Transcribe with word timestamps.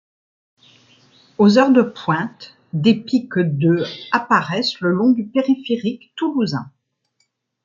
Aux 1.37 1.59
heures 1.59 1.69
de 1.71 1.83
pointe, 1.83 2.57
des 2.73 2.95
pics 2.95 3.37
de 3.37 3.83
apparaissent 4.11 4.79
le 4.79 4.89
long 4.89 5.11
du 5.11 5.27
périphérique 5.27 6.11
toulousain. 6.15 6.71